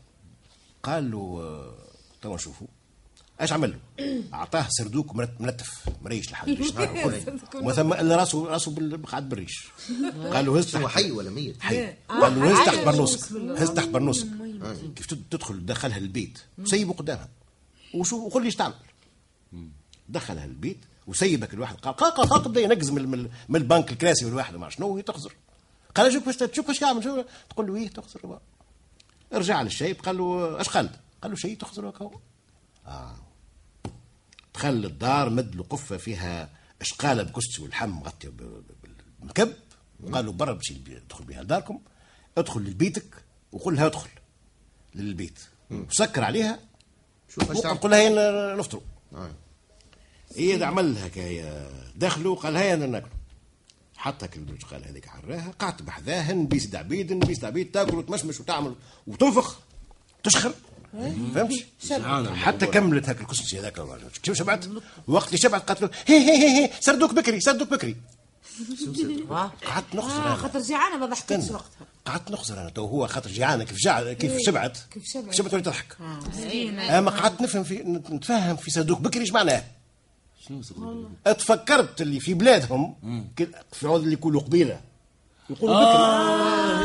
[0.84, 1.74] قال له آه،
[2.22, 2.68] توا نشوفوا
[3.42, 6.50] إيش عمل؟ له؟ اعطاه سردوك ملتف مريش لحد
[7.56, 9.68] وما ثم الا راسه راسه بال- قاعد بالريش.
[10.34, 10.96] قال له هز هو تحت.
[10.96, 11.94] حي ولا ميت؟ حي.
[12.10, 14.28] قال له هز تحت برنوسك هز تحت برنوسك
[14.96, 17.30] كيف تد- تدخل تدخلها البيت؟ وسيبه قدامها.
[17.94, 18.74] وشوف وقول لي إيش تعمل
[20.10, 21.76] دخلها البيت وسيبك الواحد.
[21.76, 25.34] قال قال قال بدا ينقز من, من, البنك الكراسي والواحد ما شنو وهي تخزر
[25.96, 28.40] قال شوف باش شوف باش يعمل شو تقول له إيه تخزر.
[29.34, 30.90] رجع للشيب قال له اش قال؟
[31.22, 32.20] قال له شيء تخزر هكا هو.
[32.88, 33.16] آه.
[34.56, 36.50] دخل للدار مد له قفه فيها
[36.82, 38.30] اشقاله بكرسي والحم مغطيه
[39.20, 39.54] بالمكب.
[40.04, 41.82] وقال له برا باش ادخل بها لداركم.
[42.38, 44.10] ادخل لبيتك وقول لها ادخل
[44.96, 45.40] للبيت.
[45.72, 46.60] وسكر عليها.
[47.30, 48.84] شوف وقل لها نفطروا.
[49.14, 49.32] آه.
[50.36, 53.16] هي ده عمل هكا هي دخلوا قال هيا ناكلوا.
[53.98, 58.76] حط هكا البرج قال هذيك حراها قعدت بحذاهن بيس عبيد بيس عبيد تاكل وتمشمش وتعمل
[59.08, 59.60] وتنفخ
[60.24, 60.54] تشخر.
[61.36, 61.66] فهمتش؟
[62.36, 63.82] حتى كملت هكا الكسكسي هذاك
[64.24, 64.66] كيف شبعت؟
[65.08, 66.70] وقت اللي شبعت قالت له هي هي هي, هي.
[66.80, 67.96] سردوك بكري سردوك بكري.
[69.66, 70.36] قعدت نخزر أنا.
[70.36, 71.52] خاطر جيعانة ما ضحكتش.
[71.52, 71.88] وقتها.
[72.06, 72.70] قعدت نخزر أنا.
[72.70, 73.64] تو هو خاطر جيعانة.
[73.64, 75.34] كيف جع كيف شبعت؟ كيف شبعت.
[75.34, 75.98] شبعت ولا تضحك؟
[76.90, 77.76] أما قعدت نفهم في
[78.10, 79.64] نتفهم في صندوق بكري إيش معناه؟
[80.48, 82.96] شنو صدق اتفكرت اللي في بلادهم
[83.72, 84.82] في عود اللي يقولوا قبيلة.
[85.50, 85.76] يقولوا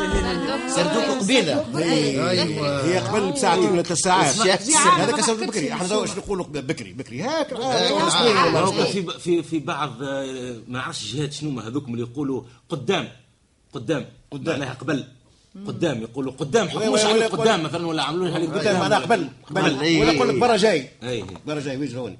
[0.06, 0.70] بكري.
[0.70, 1.78] سردوك قبيلة.
[1.78, 2.84] أيوه.
[2.84, 4.36] هي قبل بساعتين ولا ثلاث ساعات.
[4.36, 5.72] هذاك ضحكتش بكري.
[5.72, 7.22] أحنا إيش نقولوا بكري بكري.
[7.22, 13.08] هاك هو في في في بعض آه، ما نعرفش جهات شنو هذوك اللي يقولوا قدام.
[13.72, 14.06] قدام.
[14.30, 14.58] قدام.
[14.58, 15.04] معناها قبل.
[15.66, 16.68] قدام يقولوا قدام.
[16.68, 19.28] حكموش عليه قدام مثلا ولا عملوا له عليه قدام معناها قبل.
[19.50, 19.72] قبل.
[19.72, 20.88] ولا يقول لك برا جاي.
[21.02, 21.24] أي.
[21.46, 21.76] برا جاي.
[21.76, 22.18] ويجي هوني.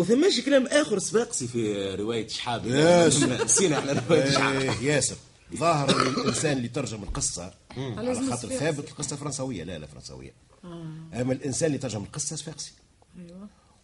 [0.00, 2.66] وثماش كلام آخر صفاقسي في رواية شحاب.
[2.66, 3.22] ياس.
[3.22, 4.54] نسينا إحنا رواية شحاب.
[4.60, 5.16] إيه، ياسر.
[5.56, 10.32] ظاهر الإنسان اللي ترجم القصة على خاطر ثابت القصة فرنسوية لا لا فرنسوية.
[10.64, 12.72] أما الإنسان اللي ترجم القصة صفاقسي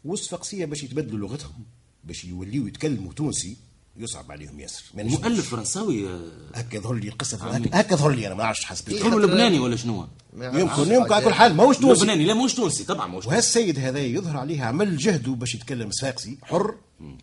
[0.04, 1.64] والصفاقسيه باش يتبدلوا لغتهم
[2.04, 3.56] باش يوليوا يتكلموا تونسي
[3.98, 4.82] يصعب عليهم ياسر.
[4.94, 8.88] مؤلف فرنساوي آه، هكا ظهر لي قصة هكا هكا ظهر لي أنا ما نعرفش حسب.
[8.88, 12.02] يقولوا لبناني ولا شنو؟ يمكن يمكن على كل حال ماهوش تونسي.
[12.02, 16.38] لبناني لا مش تونسي طبعا مش وهالسيد هذا يظهر عليه عمل جهده باش يتكلم صفاقسي
[16.42, 16.74] حر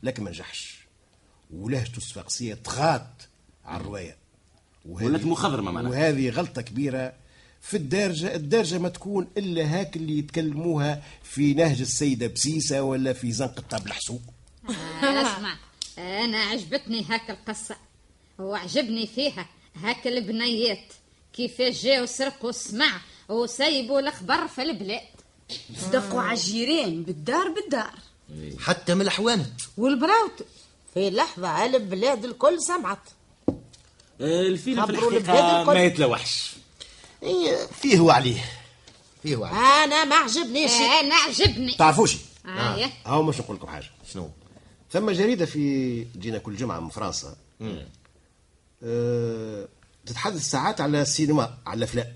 [0.04, 0.88] لكن ما نجحش.
[1.54, 3.08] ولهجته الصفاقسيه طغات
[3.66, 4.18] على الرواية.
[4.86, 5.92] ولات مخضرمة معناها.
[5.92, 7.14] وهذه غلطة كبيرة
[7.62, 8.36] في الدارجة.
[8.36, 13.90] الدارجة ما تكون إلا هاك اللي يتكلموها في نهج السيدة بسيسة ولا في زنقة طاب
[13.90, 14.22] حسوق.
[15.04, 15.56] أسمع.
[15.98, 17.76] أنا عجبتني هاك القصة.
[18.40, 19.46] وعجبني فيها.
[19.76, 20.94] هاك البنيات
[21.34, 25.02] كيفاش جاو سرقوا السمع وسيبوا الخبر في البلاد.
[25.92, 27.50] دقوا على الجيران بالدار.
[27.50, 27.92] بالدار
[28.60, 30.46] حتى من الحوانت والبراوت
[30.94, 33.10] في لحظة البلاد الكل سمعت.
[34.22, 35.24] آه، الفيلم في الكل.
[35.66, 36.54] ما يتلوحش.
[37.24, 38.46] إيه، فيه وعليه.
[39.24, 39.84] فيه وعليه.
[39.84, 40.72] أنا ما عجبنيش.
[40.72, 41.76] أنا عجبني.
[41.76, 42.90] تعرفوش؟ آه.
[43.06, 43.92] هاو باش نقول لكم حاجة.
[44.14, 44.30] شنو؟
[44.94, 47.36] ثم جريدة في جينا كل جمعة من فرنسا.
[48.84, 49.68] أه
[50.06, 52.14] تتحدث ساعات على السينما على الأفلام.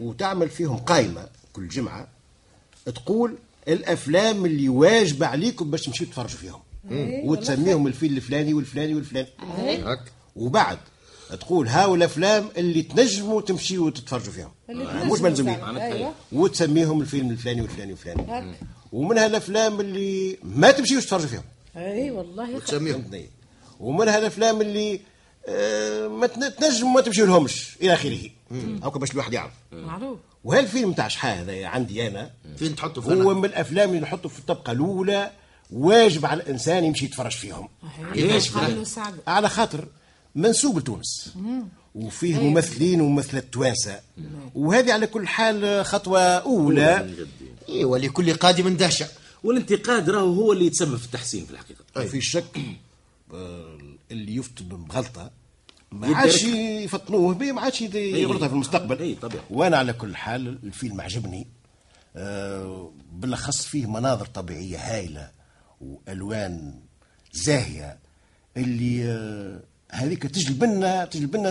[0.00, 2.08] وتعمل فيهم قائمة كل جمعة
[2.86, 6.60] تقول الأفلام اللي واجب عليكم باش تمشيو تتفرجوا فيهم.
[7.28, 9.28] وتسميهم الفيلم الفلاني والفلاني والفلاني.
[9.58, 10.12] هك.
[10.36, 10.78] وبعد
[11.40, 14.50] تقول هاو الأفلام اللي تنجموا تمشيوا تتفرجوا فيهم.
[15.12, 15.60] مش ملزومين.
[15.60, 16.14] أيوه.
[16.32, 18.56] وتسميهم الفيلم الفلاني والفلاني والفلاني.
[18.92, 21.42] ومنها الافلام اللي ما تمشيوش تتفرجوا فيهم.
[21.76, 23.30] إي والله تسميهم فهمتني
[23.80, 25.00] ومنها الأفلام اللي
[25.48, 28.18] آه، ما تن- تنجم ما تمشي لهمش إلى آخره.
[28.82, 29.52] هاكا باش الواحد يعرف.
[29.72, 30.18] معروف.
[30.44, 34.38] وهالفيلم تاع شحاه هذا عندي أنا؟ فين تحطوا هو فينا من الأفلام اللي نحطه في
[34.38, 35.30] الطبقة الأولى
[35.70, 37.68] واجب على الإنسان يمشي يتفرج فيهم.
[38.14, 38.50] ليش
[39.26, 39.88] على خاطر
[40.34, 41.34] منسوب لتونس.
[41.94, 44.00] وفيه ممثلين وممثلات توانسة.
[44.54, 47.14] وهذه على كل حال خطوة أولى.
[47.68, 49.06] إيه ولكل قادم دهشة.
[49.46, 51.84] والانتقاد راهو هو اللي يتسبب في التحسين في الحقيقة.
[51.96, 52.60] ما في شك
[53.34, 53.78] آه،
[54.10, 55.30] اللي يفتن بغلطة
[55.92, 56.16] ما.
[56.16, 58.98] عادش يفطنوه به ما عادش يد- يغلطها في المستقبل.
[58.98, 59.44] أي طبيعي.
[59.50, 61.46] وأنا على كل حال الفيلم عجبني.
[62.16, 65.30] آه، بالأخص فيه مناظر طبيعية هائله
[65.80, 66.74] وألوان
[67.32, 67.98] زاهية
[68.56, 71.50] اللي آه، هذيك تجلب لنا تجلب لنا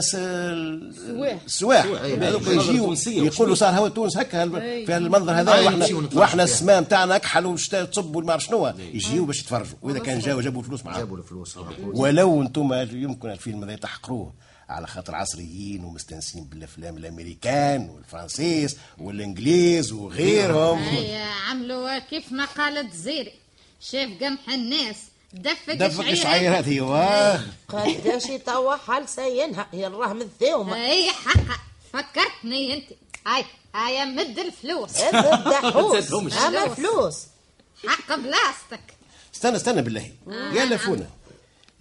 [1.45, 4.52] السواح هذوك مناظر يجيو يقولوا صار هو تونس هكا هال-
[4.86, 6.54] في هذا المنظر هذا أي، وإحنا وإحنا فيها.
[6.56, 9.78] السماء نتاعنا اكحلوا والشتاء تصبوا ما عرف شنو يجيو باش يتفرجوا.
[9.82, 11.00] وإذا كان جاوا جابوا الفلوس معاهم.
[11.00, 14.34] جابوا الفلوس ولو أنتم يمكن الفيلم هذا تحقروه
[14.69, 20.80] على خاطر عصريين ومستانسين بالأفلام الأمريكان والفرنسيس والإنجليز وغيرهم.
[20.80, 21.17] اي
[21.50, 23.34] عملوا كيف ما قالت زيري.
[23.82, 24.95] شاف قمح الناس.
[25.33, 26.67] دفق دفق شعيرات.
[26.67, 27.35] ايوا
[27.69, 31.57] قداش توا حال سينها هي الرهن الثومة إي حقا.
[31.93, 32.85] فكرتني أنت.
[33.27, 34.97] هاي هاي مد الفلوس.
[34.97, 36.33] هذا الدحوس تسدهمش.
[36.38, 37.17] أما فلوس
[37.88, 38.93] حق بلاستك
[39.35, 40.11] استنى استنى بالله.
[40.27, 41.09] يا لفونا.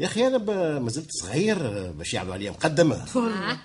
[0.00, 3.06] يا أخي أنا ب- ما زلت صغير باش يعملوا عليا مقدمة.
[3.16, 3.58] آه.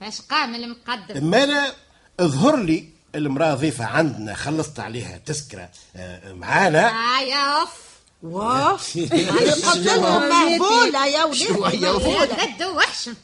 [0.00, 1.72] فاش قام المقدم أما أنا
[2.20, 6.88] اظهر لي المراه ضيفة عندنا خلصت عليها تذكرة آه، معانا.
[6.88, 7.91] هاي أوف.
[8.22, 13.14] واه يعني قلت لهم مهبولة يا وليدي شوية وحشم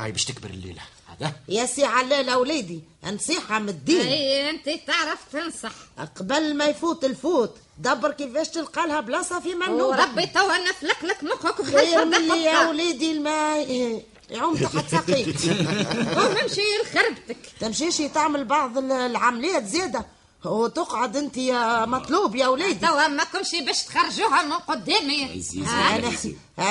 [0.00, 0.80] هاي باش تكبر الليلة
[1.20, 2.80] هذا؟ يا سي علالة وليدي.
[3.04, 4.00] نصيحة من الدين.
[4.06, 5.72] اي أنت تعرف تنصح.
[6.16, 7.56] قبل ما يفوت الفوت.
[7.78, 9.84] دبر كيفاش تلقى لها بلاصة في منوبة.
[9.84, 14.02] وربي توا نفلك لك مخك خير من اللي يا وليدي الماء.
[14.30, 15.26] يعوم تحت ساقيك
[16.18, 20.06] ومشي لخربتك تمشيش تعمل بعض ال- العمليات زيادة.
[20.44, 22.86] وتقعد انت يا مطلوب يا وليدي.
[22.86, 25.42] توا ما كنش باش تخرجوها من قدامي.
[25.66, 25.96] آه.
[25.96, 26.12] أنا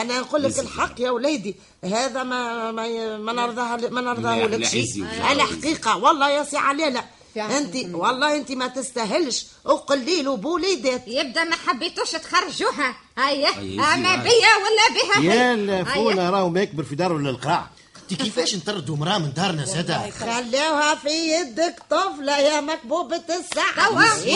[0.02, 1.56] أنا نقول لك الحق يا وليدي.
[1.84, 4.82] هذا ما ما ما نرضاها ما نرضاه لا، لك شيء.
[4.82, 5.62] عزيزي، لا، على عزيزي.
[5.62, 6.58] حقيقة والله يا سي
[7.36, 7.58] فعلا.
[7.58, 9.46] أنت والله أنت ما تستاهلش.
[9.66, 11.08] وقليل بوليدات.
[11.08, 12.96] يبدأ ما حبيتوش تخرجوها.
[13.18, 13.50] هيا.
[13.50, 14.16] أما.
[14.16, 15.56] بيا ولا بها؟ يا.
[15.56, 17.68] لفونا راهو ما يكبر في داره ولا
[18.12, 23.22] انت كيفاش نطردوا مراه من دارنا زادا خليوها في يدك طفلة يا مكبوبه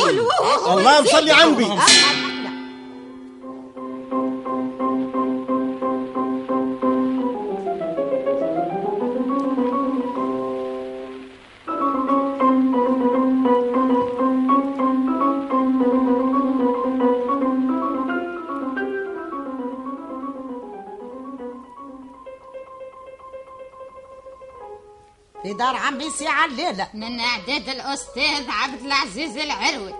[0.02, 1.82] قولوا الله مصلي على النبي
[25.82, 29.94] عمي سي عليلة من اعداد الأستاذ عبد العزيز العروي.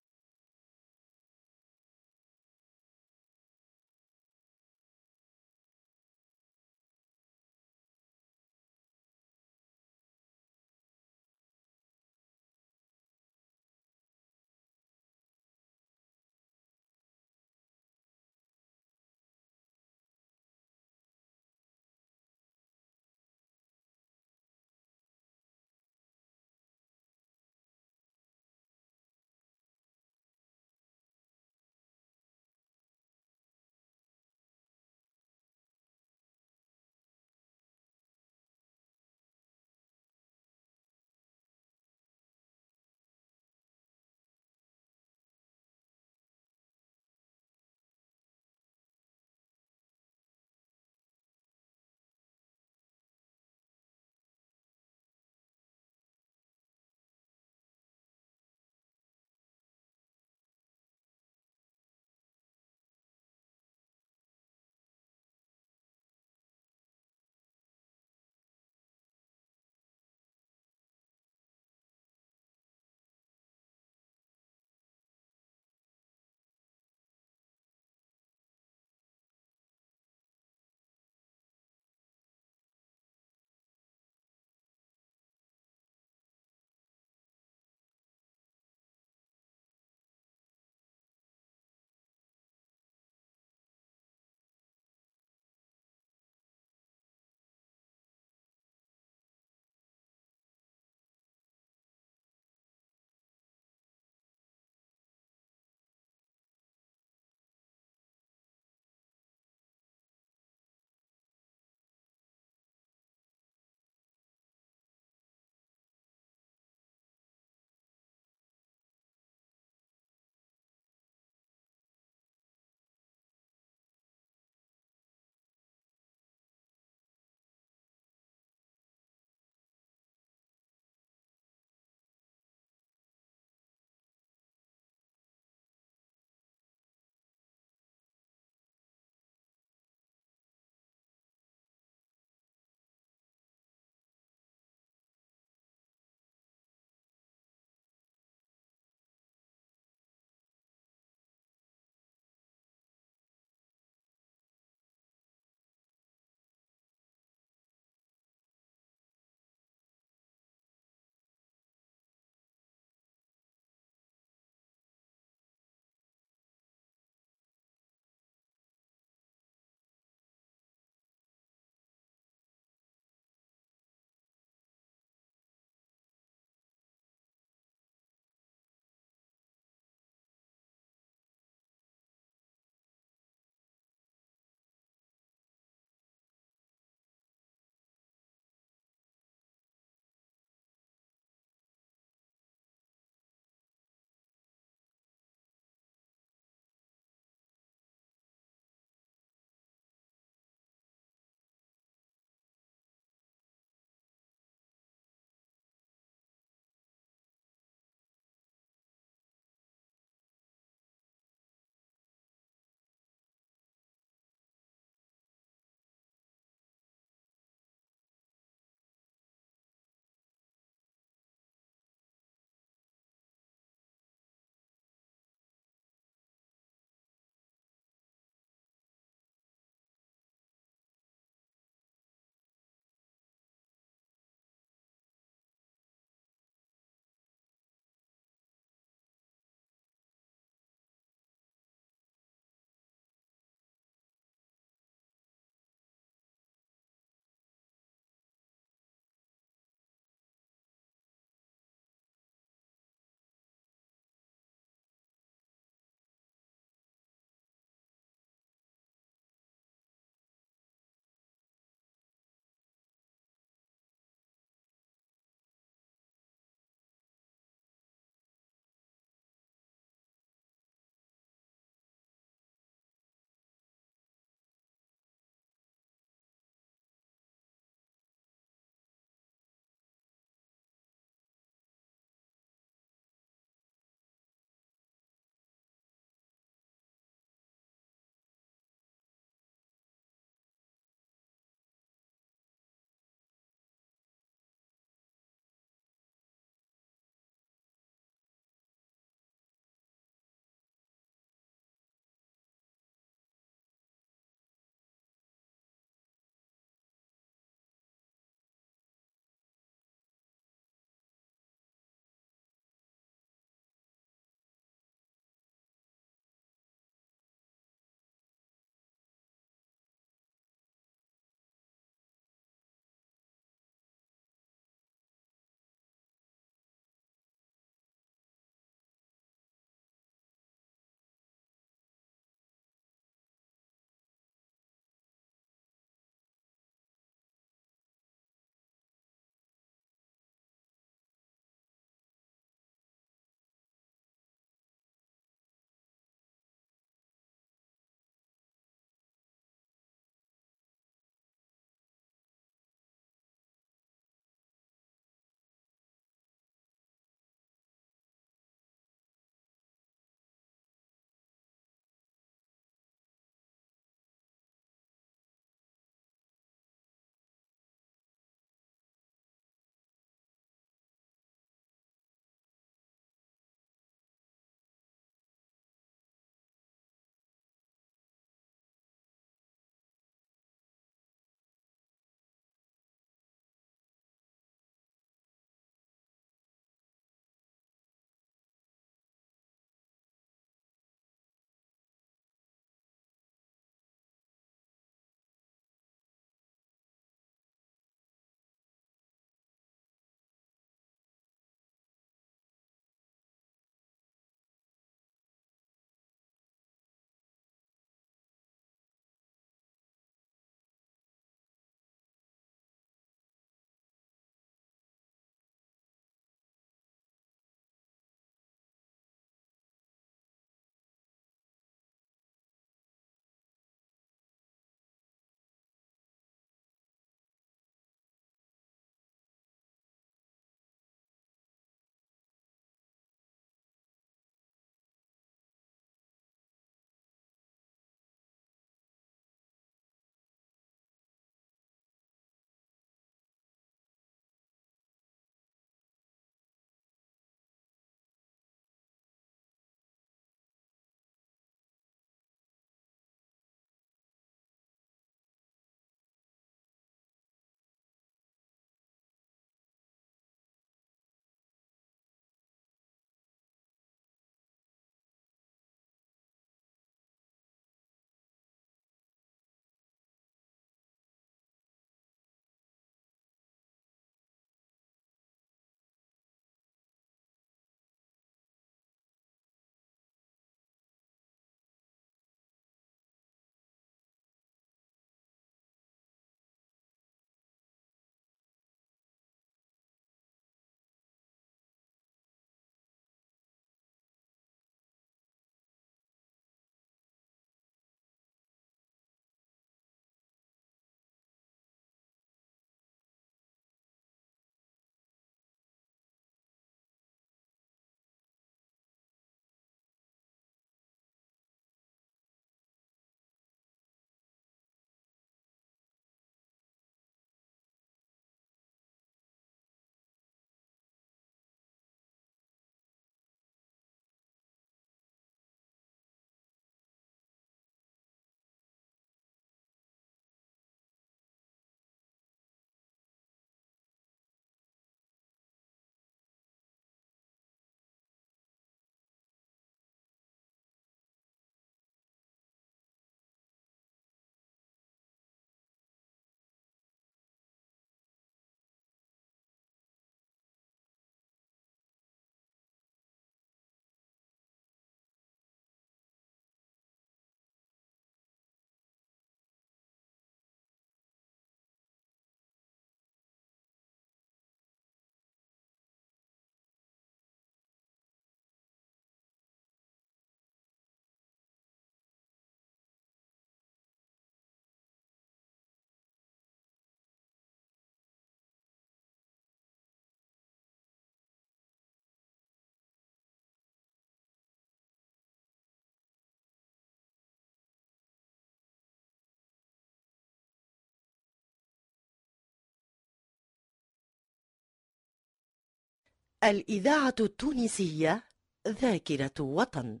[596.50, 598.24] الإذاعة التونسية
[598.68, 600.00] ذاكرة وطن.